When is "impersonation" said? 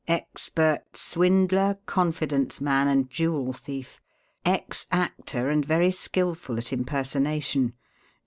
6.73-7.75